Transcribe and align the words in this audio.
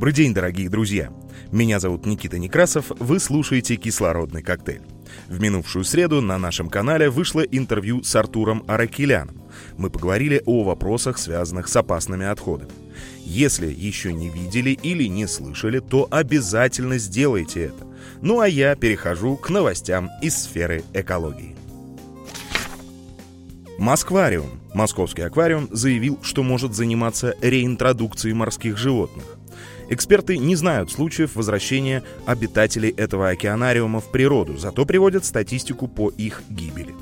Добрый 0.00 0.14
день, 0.14 0.32
дорогие 0.32 0.70
друзья! 0.70 1.12
Меня 1.52 1.78
зовут 1.78 2.06
Никита 2.06 2.38
Некрасов, 2.38 2.86
вы 2.98 3.20
слушаете 3.20 3.76
«Кислородный 3.76 4.42
коктейль». 4.42 4.80
В 5.28 5.38
минувшую 5.42 5.84
среду 5.84 6.22
на 6.22 6.38
нашем 6.38 6.70
канале 6.70 7.10
вышло 7.10 7.40
интервью 7.42 8.02
с 8.02 8.16
Артуром 8.16 8.64
Аракеляном. 8.66 9.42
Мы 9.76 9.90
поговорили 9.90 10.42
о 10.46 10.64
вопросах, 10.64 11.18
связанных 11.18 11.68
с 11.68 11.76
опасными 11.76 12.24
отходами. 12.24 12.70
Если 13.26 13.66
еще 13.66 14.14
не 14.14 14.30
видели 14.30 14.70
или 14.70 15.04
не 15.04 15.26
слышали, 15.28 15.80
то 15.80 16.08
обязательно 16.10 16.96
сделайте 16.96 17.64
это. 17.64 17.86
Ну 18.22 18.40
а 18.40 18.48
я 18.48 18.76
перехожу 18.76 19.36
к 19.36 19.50
новостям 19.50 20.08
из 20.22 20.34
сферы 20.34 20.82
экологии. 20.94 21.54
Москвариум, 23.76 24.60
московский 24.72 25.22
аквариум, 25.22 25.68
заявил, 25.70 26.18
что 26.22 26.42
может 26.42 26.72
заниматься 26.72 27.34
реинтродукцией 27.42 28.32
морских 28.32 28.78
животных. 28.78 29.24
Эксперты 29.90 30.38
не 30.38 30.54
знают 30.54 30.92
случаев 30.92 31.34
возвращения 31.34 32.04
обитателей 32.24 32.90
этого 32.90 33.28
океанариума 33.30 34.00
в 34.00 34.12
природу, 34.12 34.56
зато 34.56 34.86
приводят 34.86 35.24
статистику 35.24 35.88
по 35.88 36.10
их 36.10 36.42
гибели. 36.48 36.94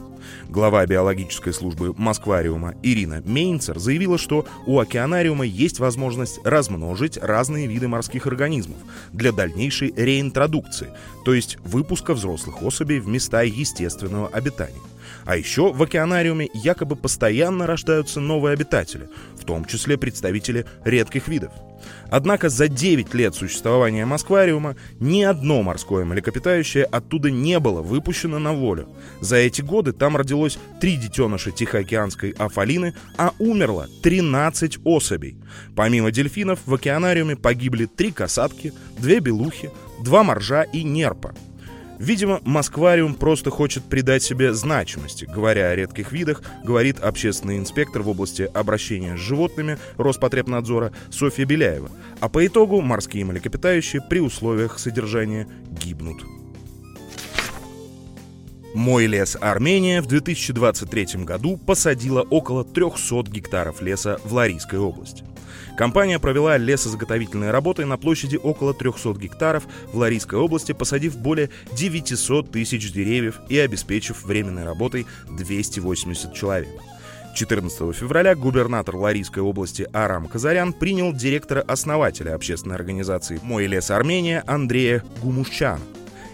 Глава 0.48 0.86
биологической 0.86 1.52
службы 1.52 1.92
Москвариума 1.98 2.74
Ирина 2.82 3.22
Мейнцер 3.26 3.78
заявила, 3.78 4.16
что 4.16 4.46
у 4.64 4.78
океанариума 4.78 5.44
есть 5.44 5.80
возможность 5.80 6.40
размножить 6.44 7.18
разные 7.18 7.66
виды 7.66 7.88
морских 7.88 8.26
организмов 8.26 8.78
для 9.12 9.32
дальнейшей 9.32 9.92
реинтродукции, 9.94 10.88
то 11.26 11.34
есть 11.34 11.58
выпуска 11.64 12.14
взрослых 12.14 12.62
особей 12.62 13.00
в 13.00 13.06
места 13.06 13.42
естественного 13.42 14.28
обитания. 14.28 14.80
А 15.24 15.36
еще 15.36 15.72
в 15.72 15.82
океанариуме 15.82 16.48
якобы 16.54 16.96
постоянно 16.96 17.66
рождаются 17.66 18.20
новые 18.20 18.54
обитатели, 18.54 19.08
в 19.38 19.44
том 19.44 19.64
числе 19.64 19.96
представители 19.98 20.66
редких 20.84 21.28
видов. 21.28 21.52
Однако 22.10 22.48
за 22.48 22.68
9 22.68 23.14
лет 23.14 23.34
существования 23.34 24.06
Москвариума 24.06 24.76
ни 24.98 25.22
одно 25.22 25.62
морское 25.62 26.04
млекопитающее 26.04 26.84
оттуда 26.84 27.30
не 27.30 27.58
было 27.58 27.82
выпущено 27.82 28.38
на 28.38 28.52
волю. 28.52 28.88
За 29.20 29.36
эти 29.36 29.60
годы 29.60 29.92
там 29.92 30.16
родилось 30.16 30.58
три 30.80 30.96
детеныша 30.96 31.50
тихоокеанской 31.50 32.30
афалины, 32.30 32.94
а 33.16 33.32
умерло 33.38 33.88
13 34.02 34.78
особей. 34.84 35.36
Помимо 35.76 36.10
дельфинов 36.10 36.60
в 36.66 36.74
океанариуме 36.74 37.36
погибли 37.36 37.86
три 37.86 38.10
касатки, 38.10 38.72
две 38.98 39.20
белухи, 39.20 39.70
два 40.02 40.22
моржа 40.22 40.62
и 40.62 40.82
нерпа. 40.82 41.34
Видимо, 41.98 42.40
Москвариум 42.44 43.14
просто 43.14 43.50
хочет 43.50 43.84
придать 43.84 44.22
себе 44.22 44.54
значимости. 44.54 45.24
Говоря 45.24 45.70
о 45.70 45.76
редких 45.76 46.12
видах, 46.12 46.42
говорит 46.64 47.00
общественный 47.00 47.58
инспектор 47.58 48.02
в 48.02 48.08
области 48.08 48.48
обращения 48.54 49.16
с 49.16 49.20
животными 49.20 49.78
Роспотребнадзора 49.96 50.92
Софья 51.10 51.44
Беляева. 51.44 51.90
А 52.20 52.28
по 52.28 52.46
итогу 52.46 52.80
морские 52.80 53.24
млекопитающие 53.24 54.00
при 54.08 54.20
условиях 54.20 54.78
содержания 54.78 55.48
гибнут. 55.70 56.37
Мой 58.78 59.06
лес 59.06 59.36
Армения 59.40 60.00
в 60.00 60.06
2023 60.06 61.24
году 61.24 61.56
посадила 61.56 62.22
около 62.22 62.62
300 62.62 63.24
гектаров 63.28 63.82
леса 63.82 64.20
в 64.22 64.32
Ларийской 64.32 64.78
области. 64.78 65.24
Компания 65.76 66.20
провела 66.20 66.56
лесозаготовительные 66.56 67.50
работы 67.50 67.84
на 67.86 67.96
площади 67.98 68.36
около 68.36 68.72
300 68.72 69.14
гектаров 69.14 69.64
в 69.92 69.98
Ларийской 69.98 70.38
области, 70.38 70.70
посадив 70.70 71.18
более 71.18 71.50
900 71.72 72.52
тысяч 72.52 72.92
деревьев 72.92 73.40
и 73.48 73.58
обеспечив 73.58 74.22
временной 74.24 74.62
работой 74.62 75.06
280 75.28 76.32
человек. 76.32 76.70
14 77.34 77.96
февраля 77.96 78.36
губернатор 78.36 78.94
Ларийской 78.94 79.42
области 79.42 79.88
Арам 79.92 80.28
Казарян 80.28 80.72
принял 80.72 81.12
директора-основателя 81.12 82.36
общественной 82.36 82.76
организации 82.76 83.40
«Мой 83.42 83.66
лес 83.66 83.90
Армения» 83.90 84.44
Андрея 84.46 85.02
Гумушчана 85.20 85.80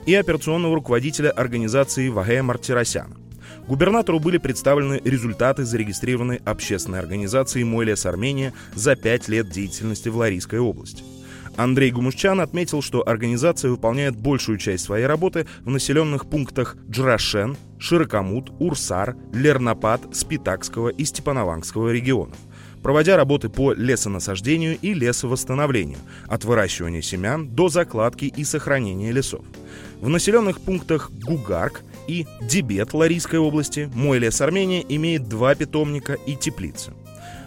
и 0.07 0.15
операционного 0.15 0.75
руководителя 0.75 1.31
организации 1.31 2.09
Вагея 2.09 2.43
Мартиросяна. 2.43 3.17
Губернатору 3.67 4.21
были 4.21 4.39
представлены 4.39 5.01
результаты 5.05 5.65
зарегистрированной 5.65 6.41
общественной 6.45 6.99
организации 6.99 7.63
«Мой 7.63 7.87
лес 7.87 8.05
Армения» 8.05 8.53
за 8.75 8.95
пять 8.95 9.29
лет 9.29 9.49
деятельности 9.49 10.09
в 10.09 10.17
Ларийской 10.17 10.59
области. 10.59 11.03
Андрей 11.57 11.93
Гумушчан 11.93 12.41
отметил, 12.41 12.83
что 12.83 13.07
организация 13.09 13.71
выполняет 13.71 14.17
большую 14.17 14.59
часть 14.59 14.85
своей 14.85 15.07
работы 15.07 15.47
в 15.61 15.71
населенных 15.71 16.27
пунктах 16.27 16.77
Джрашен, 16.91 17.57
Широкомут, 17.79 18.51
Урсар, 18.59 19.17
Лернопад, 19.33 20.01
Спитакского 20.13 20.89
и 20.89 21.05
Степановангского 21.05 21.91
регионов 21.91 22.37
проводя 22.85 23.17
работы 23.17 23.49
по 23.49 23.73
лесонасаждению 23.73 24.79
и 24.79 24.93
лесовосстановлению, 24.93 25.97
от 26.29 26.45
выращивания 26.45 27.01
семян 27.01 27.49
до 27.49 27.71
закладки 27.71 28.27
и 28.27 28.45
сохранения 28.45 29.11
лесов. 29.11 29.43
В 30.03 30.11
населенных 30.11 30.61
пунктах 30.61 31.11
Гугарк 31.11 31.81
и 32.07 32.27
Дебет 32.43 32.93
Ларийской 32.93 33.39
области 33.39 33.91
мой 33.95 34.19
лес 34.19 34.39
Армения 34.43 34.85
имеет 34.87 35.31
два 35.31 35.55
питомника 35.55 36.13
и 36.27 36.37
теплицы. 36.37 36.93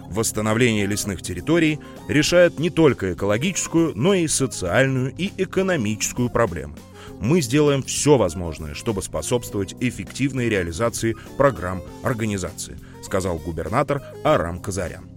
Восстановление 0.10 0.88
лесных 0.88 1.22
территорий 1.22 1.80
решает 2.08 2.58
не 2.58 2.72
только 2.72 3.14
экологическую, 3.14 3.92
но 3.96 4.16
и 4.16 4.28
социальную 4.28 5.14
и 5.16 5.32
экономическую 5.38 6.30
проблемы. 6.30 6.74
Мы 7.20 7.42
сделаем 7.42 7.84
все 7.84 8.18
возможное, 8.18 8.74
чтобы 8.74 9.04
способствовать 9.04 9.76
эффективной 9.82 10.50
реализации 10.50 11.16
программ 11.38 11.84
организации, 12.02 12.80
сказал 13.04 13.38
губернатор 13.38 14.02
Арам 14.24 14.60
Казарян. 14.60 15.17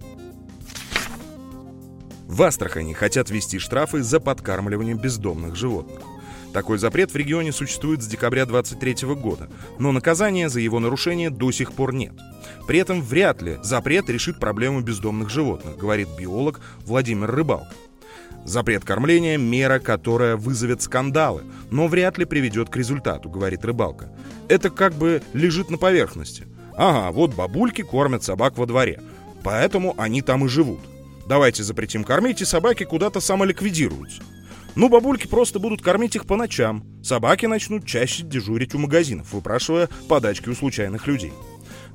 В 2.31 2.43
Астрахани 2.43 2.93
хотят 2.93 3.29
ввести 3.29 3.59
штрафы 3.59 4.01
за 4.03 4.21
подкармливание 4.21 4.95
бездомных 4.95 5.57
животных. 5.57 5.99
Такой 6.53 6.77
запрет 6.77 7.11
в 7.11 7.15
регионе 7.17 7.51
существует 7.51 8.01
с 8.01 8.07
декабря 8.07 8.45
2023 8.45 9.15
года, 9.15 9.49
но 9.79 9.91
наказания 9.91 10.47
за 10.47 10.61
его 10.61 10.79
нарушение 10.79 11.29
до 11.29 11.51
сих 11.51 11.73
пор 11.73 11.93
нет. 11.93 12.13
При 12.67 12.79
этом 12.79 13.01
вряд 13.01 13.41
ли 13.41 13.59
запрет 13.63 14.09
решит 14.09 14.39
проблему 14.39 14.79
бездомных 14.79 15.29
животных, 15.29 15.77
говорит 15.77 16.07
биолог 16.17 16.61
Владимир 16.85 17.29
Рыбалко. 17.29 17.67
Запрет 18.45 18.85
кормления– 18.85 19.37
мера, 19.37 19.79
которая 19.79 20.37
вызовет 20.37 20.81
скандалы, 20.81 21.43
но 21.69 21.89
вряд 21.89 22.17
ли 22.17 22.23
приведет 22.23 22.69
к 22.69 22.77
результату, 22.77 23.29
говорит 23.29 23.65
Рыбалка. 23.65 24.09
Это 24.47 24.69
как 24.69 24.93
бы 24.93 25.21
лежит 25.33 25.69
на 25.69 25.77
поверхности. 25.77 26.47
Ага, 26.77 27.11
вот 27.11 27.35
бабульки 27.35 27.81
кормят 27.81 28.23
собак 28.23 28.57
во 28.57 28.65
дворе, 28.67 29.01
поэтому 29.43 29.95
они 29.97 30.21
там 30.21 30.45
и 30.45 30.47
живут. 30.47 30.79
Давайте 31.31 31.63
запретим 31.63 32.03
кормить, 32.03 32.41
и 32.41 32.45
собаки 32.45 32.83
куда-то 32.83 33.21
самоликвидируются. 33.21 34.21
Ну, 34.75 34.89
бабульки 34.89 35.27
просто 35.27 35.59
будут 35.59 35.81
кормить 35.81 36.17
их 36.17 36.25
по 36.25 36.35
ночам. 36.35 36.83
Собаки 37.01 37.45
начнут 37.45 37.85
чаще 37.85 38.23
дежурить 38.23 38.75
у 38.75 38.79
магазинов, 38.79 39.31
выпрашивая 39.31 39.87
подачки 40.09 40.49
у 40.49 40.55
случайных 40.55 41.07
людей. 41.07 41.31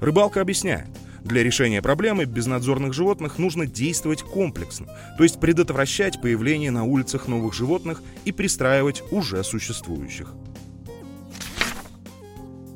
Рыбалка 0.01 0.41
объясняет. 0.41 0.87
Для 1.23 1.43
решения 1.43 1.83
проблемы 1.83 2.25
безнадзорных 2.25 2.95
животных 2.95 3.37
нужно 3.37 3.67
действовать 3.67 4.23
комплексно, 4.23 4.87
то 5.19 5.23
есть 5.23 5.39
предотвращать 5.39 6.23
появление 6.23 6.71
на 6.71 6.85
улицах 6.85 7.29
новых 7.29 7.53
животных 7.53 8.03
и 8.25 8.33
пристраивать 8.33 9.03
уже 9.11 9.45
существующих. 9.45 10.33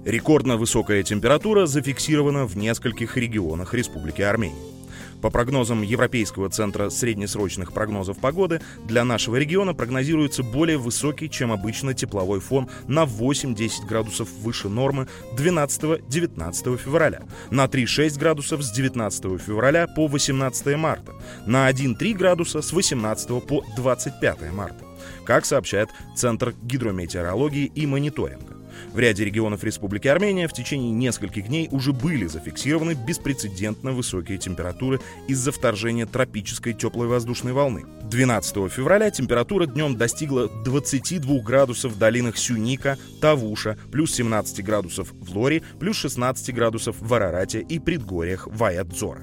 Рекордно 0.04 0.59
высокая 0.59 1.03
температура 1.04 1.65
зафиксирована 1.65 2.44
в 2.44 2.59
нескольких 2.59 3.16
регионах 3.16 3.72
Республики 3.72 4.20
Армения. 4.20 4.80
По 5.20 5.28
прогнозам 5.28 5.82
Европейского 5.82 6.48
центра 6.48 6.88
среднесрочных 6.88 7.72
прогнозов 7.72 8.19
погоды, 8.19 8.60
для 8.84 9.04
нашего 9.04 9.36
региона 9.36 9.75
прогнозируется 9.75 10.42
более 10.42 10.78
высокий, 10.78 11.28
чем 11.28 11.53
обычно, 11.53 11.92
тепловой 11.94 12.41
фон 12.41 12.69
на 12.86 13.04
8-10 13.04 13.86
градусов 13.86 14.31
выше 14.41 14.69
нормы 14.69 15.08
12-19 15.36 16.76
февраля, 16.78 17.22
на 17.50 17.67
3-6 17.67 18.19
градусов 18.19 18.62
с 18.62 18.70
19 18.72 19.40
февраля 19.40 19.87
по 19.87 20.06
18 20.06 20.76
марта, 20.76 21.12
на 21.46 21.70
1-3 21.70 22.14
градуса 22.14 22.62
с 22.62 22.73
18 22.73 23.46
по 23.46 23.64
25 23.76 24.52
марта, 24.52 24.84
как 25.25 25.44
сообщает 25.44 25.90
Центр 26.16 26.55
гидрометеорологии 26.62 27.66
и 27.66 27.87
мониторинга. 27.87 28.60
В 28.93 28.99
ряде 28.99 29.25
регионов 29.25 29.64
Республики 29.64 30.08
Армения 30.08 30.49
в 30.49 30.52
течение 30.52 30.90
нескольких 30.90 31.49
дней 31.49 31.69
уже 31.70 31.93
были 31.93 32.26
зафиксированы 32.26 32.94
беспрецедентно 32.94 33.93
высокие 33.93 34.38
температуры 34.38 35.00
из-за 35.28 35.52
вторжения 35.52 36.06
тропической 36.06 36.72
теплой 36.72 37.06
воздушной 37.06 37.52
волны. 37.52 37.84
12 38.05 38.70
февраля 38.70 39.11
температура 39.11 39.67
днем 39.67 39.96
достигла 39.96 40.49
22 40.64 41.40
градусов 41.43 41.93
в 41.93 41.99
долинах 41.99 42.37
Сюника, 42.37 42.99
Тавуша, 43.20 43.78
плюс 43.93 44.14
17 44.14 44.64
градусов 44.64 45.12
в 45.12 45.37
Лоре, 45.37 45.62
плюс 45.78 45.96
16 45.96 46.55
градусов 46.55 46.96
в 47.00 47.14
Арарате 47.14 47.61
и 47.61 47.78
предгорьях 47.78 48.46
Ваядзора. 48.46 49.23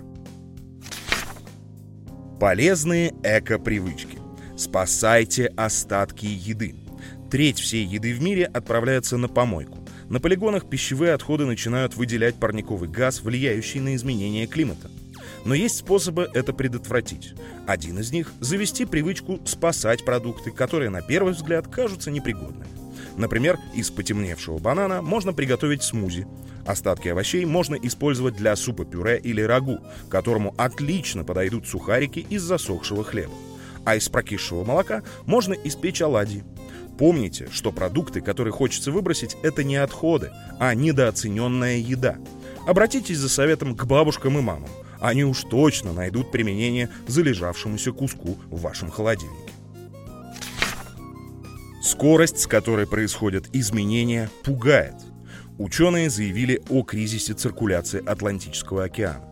Полезные 2.39 3.15
эко-привычки. 3.23 4.19
Спасайте 4.55 5.47
остатки 5.57 6.25
еды. 6.25 6.86
Треть 7.29 7.59
всей 7.59 7.85
еды 7.85 8.13
в 8.13 8.21
мире 8.21 8.45
отправляется 8.45 9.17
на 9.17 9.27
помойку. 9.27 9.79
На 10.09 10.21
полигонах 10.21 10.69
пищевые 10.69 11.13
отходы 11.13 11.45
начинают 11.45 11.95
выделять 11.95 12.35
парниковый 12.35 12.87
газ, 12.87 13.21
влияющий 13.21 13.81
на 13.81 13.95
изменение 13.95 14.47
климата. 14.47 14.89
Но 15.43 15.53
есть 15.53 15.77
способы 15.77 16.29
это 16.33 16.53
предотвратить. 16.53 17.33
Один 17.67 17.99
из 17.99 18.13
них– 18.13 18.31
завести 18.39 18.85
привычку 18.85 19.41
спасать 19.45 20.05
продукты, 20.05 20.51
которые 20.51 20.89
на 20.89 21.01
первый 21.01 21.33
взгляд 21.33 21.67
кажутся 21.67 22.11
непригодными. 22.11 22.67
Например, 23.17 23.59
из 23.75 23.89
потемневшего 23.89 24.59
банана 24.59 25.01
можно 25.01 25.33
приготовить 25.33 25.83
смузи. 25.83 26.27
Остатки 26.65 27.09
овощей 27.09 27.43
можно 27.45 27.75
использовать 27.75 28.35
для 28.35 28.55
супа-пюре 28.55 29.19
или 29.19 29.41
рагу, 29.41 29.79
которому 30.09 30.53
отлично 30.57 31.25
подойдут 31.25 31.67
сухарики 31.67 32.19
из 32.19 32.43
засохшего 32.43 33.03
хлеба. 33.03 33.33
А 33.83 33.95
из 33.95 34.07
прокисшего 34.07 34.63
молока 34.63 35.03
можно 35.25 35.53
испечь 35.53 36.01
оладьи. 36.01 36.43
Помните, 36.97 37.47
что 37.51 37.71
продукты, 37.71 38.21
которые 38.21 38.51
хочется 38.51 38.91
выбросить, 38.91 39.37
это 39.43 39.63
не 39.63 39.75
отходы, 39.75 40.31
а 40.59 40.73
недооцененная 40.73 41.77
еда. 41.77 42.17
Обратитесь 42.65 43.17
за 43.17 43.29
советом 43.29 43.75
к 43.75 43.85
бабушкам 43.85 44.37
и 44.39 44.41
мамам. 44.41 44.69
Они 44.99 45.23
уж 45.23 45.43
точно 45.43 45.93
найдут 45.93 46.31
применение 46.31 46.89
залежавшемуся 47.07 47.91
куску 47.91 48.37
в 48.47 48.61
вашем 48.61 48.89
холодильнике. 48.89 49.53
Скорость, 51.83 52.39
с 52.39 52.47
которой 52.47 52.87
происходят 52.87 53.45
изменения, 53.53 54.29
пугает. 54.43 54.95
Ученые 55.59 56.09
заявили 56.09 56.61
о 56.69 56.83
кризисе 56.83 57.33
циркуляции 57.33 58.03
Атлантического 58.03 58.85
океана. 58.85 59.23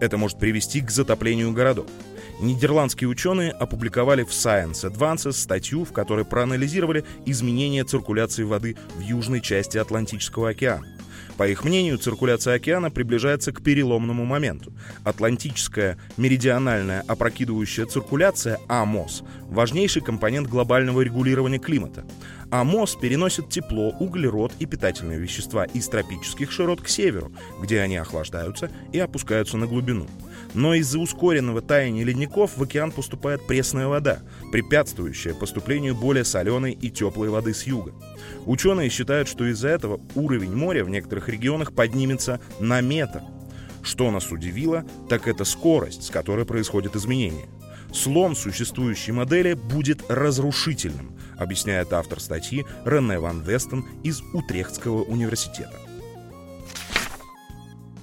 Это 0.00 0.16
может 0.16 0.38
привести 0.38 0.80
к 0.80 0.90
затоплению 0.90 1.52
городов. 1.52 1.86
Нидерландские 2.40 3.08
ученые 3.08 3.50
опубликовали 3.50 4.22
в 4.22 4.30
Science 4.30 4.90
Advances 4.90 5.32
статью, 5.32 5.84
в 5.84 5.92
которой 5.92 6.24
проанализировали 6.24 7.04
изменения 7.26 7.84
циркуляции 7.84 8.44
воды 8.44 8.76
в 8.96 9.00
южной 9.00 9.42
части 9.42 9.76
Атлантического 9.76 10.48
океана. 10.48 10.86
По 11.36 11.46
их 11.46 11.64
мнению, 11.64 11.98
циркуляция 11.98 12.54
океана 12.54 12.90
приближается 12.90 13.52
к 13.52 13.62
переломному 13.62 14.24
моменту. 14.24 14.72
Атлантическая 15.04 15.98
меридиональная 16.16 17.02
опрокидывающая 17.06 17.84
циркуляция 17.84 18.58
АМОС– 18.68 19.22
важнейший 19.48 20.00
компонент 20.00 20.48
глобального 20.48 21.02
регулирования 21.02 21.58
климата. 21.58 22.06
АМОС 22.50 22.96
переносит 22.96 23.48
тепло, 23.48 23.90
углерод 24.00 24.52
и 24.58 24.66
питательные 24.66 25.20
вещества 25.20 25.64
из 25.64 25.88
тропических 25.88 26.50
широт 26.50 26.80
к 26.80 26.88
северу, 26.88 27.32
где 27.60 27.80
они 27.80 27.96
охлаждаются 27.96 28.70
и 28.92 28.98
опускаются 28.98 29.56
на 29.56 29.66
глубину. 29.66 30.06
Но 30.54 30.74
из-за 30.74 30.98
ускоренного 30.98 31.62
таяния 31.62 32.04
ледников 32.04 32.56
в 32.56 32.62
океан 32.62 32.90
поступает 32.90 33.46
пресная 33.46 33.86
вода, 33.86 34.20
препятствующая 34.50 35.32
поступлению 35.32 35.94
более 35.94 36.24
соленой 36.24 36.72
и 36.72 36.90
теплой 36.90 37.28
воды 37.28 37.54
с 37.54 37.64
юга. 37.64 37.94
Ученые 38.46 38.90
считают, 38.90 39.28
что 39.28 39.46
из-за 39.46 39.68
этого 39.68 40.00
уровень 40.16 40.54
моря 40.54 40.84
в 40.84 40.90
некоторых 40.90 41.28
регионах 41.28 41.72
поднимется 41.72 42.40
на 42.58 42.80
метр. 42.80 43.22
Что 43.82 44.10
нас 44.10 44.30
удивило, 44.30 44.84
так 45.08 45.28
это 45.28 45.44
скорость, 45.44 46.02
с 46.02 46.10
которой 46.10 46.44
происходят 46.44 46.96
изменения. 46.96 47.46
Слом 47.92 48.36
существующей 48.36 49.12
модели 49.12 49.54
будет 49.54 50.08
разрушительным, 50.08 51.16
объясняет 51.36 51.92
автор 51.92 52.20
статьи 52.20 52.64
Рене 52.84 53.18
Ван 53.18 53.42
Вестен 53.42 53.84
из 54.04 54.22
Утрехтского 54.32 55.02
университета. 55.02 55.76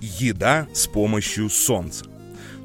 Еда 0.02 0.68
с 0.74 0.88
помощью 0.88 1.50
солнца. 1.50 2.06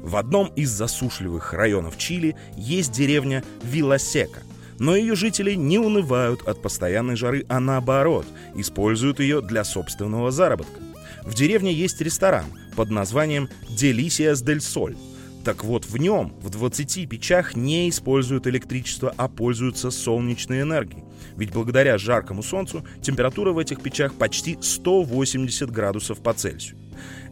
В 0.01 0.17
одном 0.17 0.47
из 0.47 0.69
засушливых 0.69 1.53
районов 1.53 1.97
Чили 1.97 2.35
есть 2.57 2.91
деревня 2.91 3.43
Виласека, 3.63 4.41
но 4.77 4.95
ее 4.95 5.15
жители 5.15 5.53
не 5.53 5.79
унывают 5.79 6.45
от 6.45 6.61
постоянной 6.61 7.15
жары, 7.15 7.45
а 7.47 7.59
наоборот, 7.59 8.25
используют 8.55 9.19
ее 9.19 9.41
для 9.41 9.63
собственного 9.63 10.29
заработка. 10.29 10.81
В 11.23 11.33
деревне 11.35 11.73
есть 11.73 12.01
ресторан 12.01 12.45
под 12.75 12.89
названием 12.89 13.47
«Delicias 13.69 14.43
del 14.43 14.57
Sol», 14.57 14.97
так 15.43 15.63
вот, 15.65 15.85
в 15.85 15.97
нем 15.97 16.33
в 16.41 16.49
20 16.49 17.09
печах 17.09 17.55
не 17.55 17.89
используют 17.89 18.47
электричество, 18.47 19.13
а 19.17 19.27
пользуются 19.27 19.91
солнечной 19.91 20.61
энергией. 20.61 21.03
Ведь 21.35 21.51
благодаря 21.51 21.97
жаркому 21.97 22.43
солнцу 22.43 22.85
температура 23.01 23.51
в 23.51 23.57
этих 23.57 23.81
печах 23.81 24.13
почти 24.13 24.57
180 24.61 25.69
градусов 25.69 26.19
по 26.19 26.33
Цельсию. 26.33 26.77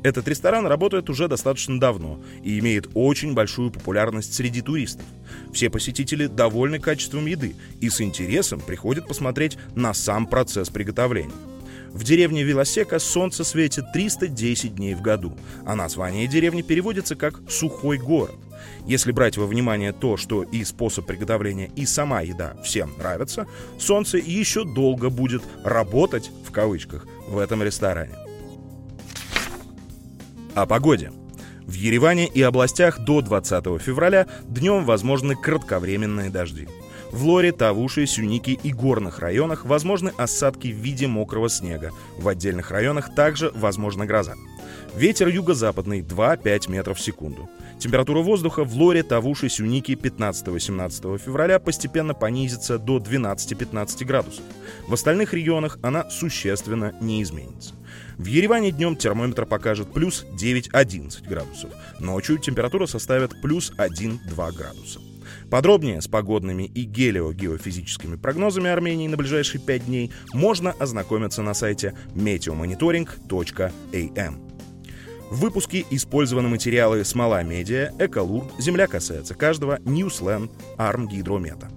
Этот 0.04 0.28
ресторан 0.28 0.66
работает 0.66 1.10
уже 1.10 1.28
достаточно 1.28 1.80
давно 1.80 2.22
и 2.44 2.58
имеет 2.60 2.90
очень 2.96 3.34
большую 3.34 3.72
популярность 3.72 4.34
среди 4.34 4.62
туристов. 4.62 5.06
Все 5.54 5.70
посетители 5.70 6.26
довольны 6.26 6.80
качеством 6.80 7.28
еды 7.28 7.56
и 7.80 7.90
с 7.90 8.02
интересом 8.02 8.60
приходят 8.60 9.08
посмотреть 9.08 9.58
на 9.76 9.94
сам 9.94 10.26
процесс 10.26 10.70
приготовления. 10.70 11.51
В 11.94 12.04
деревне 12.04 12.44
Вилосека 12.44 13.00
солнце 13.00 13.44
светит 13.44 13.92
310 13.92 14.76
дней 14.76 14.94
в 14.94 15.02
году, 15.02 15.38
а 15.66 15.76
название 15.76 16.26
деревни 16.28 16.62
переводится 16.62 17.16
как 17.16 17.42
«сухой 17.50 17.98
город». 17.98 18.36
Если 18.86 19.12
брать 19.12 19.38
во 19.38 19.46
внимание 19.46 19.92
то, 19.92 20.16
что 20.16 20.44
и 20.44 20.64
способ 20.64 21.06
приготовления, 21.06 21.70
и 21.76 21.86
сама 21.86 22.22
еда 22.22 22.56
всем 22.64 22.94
нравятся, 22.98 23.46
солнце 23.78 24.18
еще 24.18 24.64
долго 24.64 25.10
будет 25.10 25.44
«работать» 25.64 26.32
в 26.48 26.52
кавычках 26.52 27.06
в 27.28 27.38
этом 27.38 27.62
ресторане. 27.62 28.16
О 30.56 30.66
погоде. 30.66 31.12
В 31.66 31.74
Ереване 31.74 32.28
и 32.28 32.42
областях 32.42 33.00
до 33.00 33.22
20 33.22 33.82
февраля 33.82 34.28
днем 34.48 34.86
возможны 34.86 35.36
кратковременные 35.36 36.30
дожди. 36.30 36.68
В 37.12 37.26
Лоре, 37.26 37.52
Тавуше, 37.52 38.06
Сюнике 38.08 38.54
и 38.54 38.72
горных 38.72 39.20
районах 39.20 39.66
возможны 39.66 40.14
осадки 40.18 40.70
в 40.70 40.78
виде 40.78 41.08
мокрого 41.08 41.50
снега. 41.50 41.92
В 42.18 42.28
отдельных 42.28 42.72
районах 42.72 43.14
также 43.14 43.52
возможна 43.54 44.06
гроза. 44.06 44.36
Ветер 44.96 45.28
юго-западный 45.28 46.02
2-5 46.02 46.72
метров 46.72 46.98
в 46.98 47.02
секунду. 47.02 47.50
Температура 47.80 48.20
воздуха 48.20 48.64
в 48.64 48.74
Лоре, 48.76 49.04
Тавуше, 49.04 49.50
Сюнике 49.50 49.94
15-18 49.94 51.18
февраля 51.18 51.60
постепенно 51.60 52.14
понизится 52.14 52.78
до 52.78 53.00
12-15 53.00 54.06
градусов. 54.06 54.44
В 54.88 54.94
остальных 54.94 55.34
регионах 55.34 55.80
она 55.82 56.10
существенно 56.10 56.94
не 57.02 57.22
изменится. 57.24 57.74
В 58.18 58.26
Ереване 58.26 58.72
днем 58.72 58.96
термометр 58.96 59.46
покажет 59.46 59.92
плюс 59.92 60.26
9-11 60.40 61.28
градусов. 61.28 61.72
Ночью 62.00 62.38
температура 62.38 62.86
составит 62.86 63.42
плюс 63.42 63.74
1-2 63.78 64.20
градуса. 64.56 65.00
Подробнее 65.52 66.02
с 66.02 66.08
погодными 66.08 66.64
и 66.64 66.84
гелиогеофизическими 66.84 68.16
прогнозами 68.16 68.70
Армении 68.70 69.10
на 69.10 69.18
ближайшие 69.18 69.60
5 69.60 69.86
дней 69.86 70.10
можно 70.34 70.72
ознакомиться 70.72 71.44
на 71.44 71.54
сайте 71.54 71.94
meteomonitoring.am. 72.16 74.36
В 75.30 75.42
выпуске 75.42 75.86
использованы 75.90 76.48
материалы 76.48 77.04
«Смола 77.04 77.44
Медиа», 77.44 77.92
«Эколур», 78.00 78.50
«Земля 78.60 78.88
касается 78.88 79.36
каждого», 79.36 79.80
«Ньюсленд», 79.84 80.50
«Арм 80.78 81.10
Гидромета». 81.10 81.70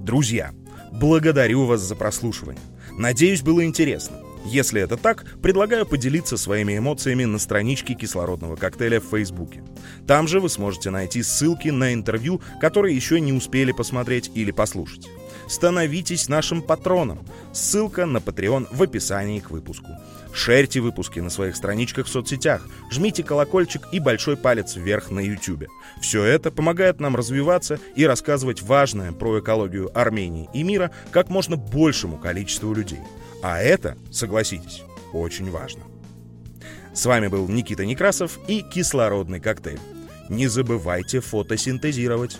Друзья, 0.00 0.52
благодарю 0.92 1.64
вас 1.64 1.80
за 1.80 1.96
прослушивание. 1.96 2.60
Надеюсь, 2.92 3.40
было 3.40 3.64
интересно. 3.64 4.18
Если 4.48 4.80
это 4.80 4.96
так, 4.96 5.26
предлагаю 5.42 5.84
поделиться 5.84 6.38
своими 6.38 6.78
эмоциями 6.78 7.24
на 7.24 7.38
страничке 7.38 7.92
кислородного 7.92 8.56
коктейля 8.56 8.98
в 8.98 9.04
Фейсбуке. 9.04 9.62
Там 10.06 10.26
же 10.26 10.40
вы 10.40 10.48
сможете 10.48 10.88
найти 10.88 11.22
ссылки 11.22 11.68
на 11.68 11.92
интервью, 11.92 12.40
которые 12.58 12.96
еще 12.96 13.20
не 13.20 13.34
успели 13.34 13.72
посмотреть 13.72 14.30
или 14.34 14.50
послушать. 14.50 15.06
Становитесь 15.48 16.30
нашим 16.30 16.62
патроном. 16.62 17.26
Ссылка 17.52 18.06
на 18.06 18.18
Patreon 18.18 18.68
в 18.70 18.82
описании 18.82 19.40
к 19.40 19.50
выпуску. 19.50 19.88
Шерьте 20.32 20.80
выпуски 20.80 21.20
на 21.20 21.28
своих 21.28 21.54
страничках 21.54 22.06
в 22.06 22.10
соцсетях, 22.10 22.66
жмите 22.90 23.22
колокольчик 23.22 23.82
и 23.92 24.00
большой 24.00 24.38
палец 24.38 24.76
вверх 24.76 25.10
на 25.10 25.20
YouTube. 25.20 25.66
Все 26.00 26.24
это 26.24 26.50
помогает 26.50 27.00
нам 27.00 27.16
развиваться 27.16 27.78
и 27.96 28.06
рассказывать 28.06 28.62
важное 28.62 29.12
про 29.12 29.40
экологию 29.40 29.90
Армении 29.98 30.48
и 30.54 30.62
мира 30.62 30.90
как 31.10 31.28
можно 31.28 31.56
большему 31.56 32.16
количеству 32.16 32.72
людей. 32.72 33.00
А 33.42 33.60
это, 33.60 33.96
согласитесь, 34.10 34.82
очень 35.12 35.50
важно. 35.50 35.84
С 36.92 37.06
вами 37.06 37.28
был 37.28 37.46
Никита 37.48 37.86
Некрасов 37.86 38.38
и 38.48 38.62
кислородный 38.62 39.40
коктейль. 39.40 39.78
Не 40.28 40.48
забывайте 40.48 41.20
фотосинтезировать. 41.20 42.38